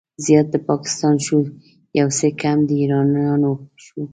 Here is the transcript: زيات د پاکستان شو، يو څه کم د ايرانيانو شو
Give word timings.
زيات 0.25 0.47
د 0.51 0.55
پاکستان 0.69 1.15
شو، 1.25 1.37
يو 1.99 2.07
څه 2.17 2.27
کم 2.41 2.57
د 2.67 2.69
ايرانيانو 2.81 3.51
شو 3.83 3.99